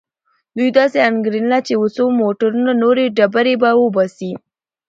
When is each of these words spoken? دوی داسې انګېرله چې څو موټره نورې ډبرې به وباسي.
دوی 0.57 0.69
داسې 0.79 0.97
انګېرله 1.09 1.57
چې 1.67 1.73
څو 1.95 2.05
موټره 2.19 2.59
نورې 2.83 3.05
ډبرې 3.17 3.55
به 3.61 3.69
وباسي. 3.81 4.31